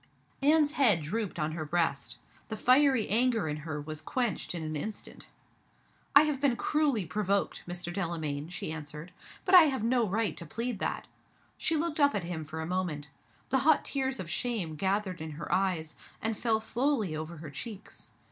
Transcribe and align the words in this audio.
Anne's 0.41 0.71
head 0.71 1.03
drooped 1.03 1.37
on 1.37 1.51
her 1.51 1.63
breast. 1.63 2.17
The 2.49 2.57
fiery 2.57 3.07
anger 3.07 3.47
in 3.47 3.57
her 3.57 3.79
was 3.79 4.01
quenched 4.01 4.55
in 4.55 4.63
an 4.63 4.75
instant. 4.75 5.27
"I 6.15 6.23
have 6.23 6.41
been 6.41 6.55
cruelly 6.55 7.05
provoked, 7.05 7.61
Mr. 7.67 7.93
Delamayn," 7.93 8.49
she 8.49 8.71
answered. 8.71 9.11
"But 9.45 9.53
I 9.53 9.65
have 9.65 9.83
no 9.83 10.09
right 10.09 10.35
to 10.37 10.45
plead 10.47 10.79
that." 10.79 11.05
She 11.55 11.75
looked 11.75 11.99
up 11.99 12.15
at 12.15 12.23
him 12.23 12.43
for 12.45 12.61
a 12.61 12.65
moment. 12.65 13.09
The 13.49 13.59
hot 13.59 13.85
tears 13.85 14.19
of 14.19 14.27
shame 14.27 14.73
gathered 14.75 15.21
in 15.21 15.33
her 15.33 15.51
eyes, 15.53 15.93
and 16.19 16.35
fell 16.35 16.59
slowly 16.61 17.15
over 17.15 17.37
her 17.37 17.51
cheeks. 17.51 18.09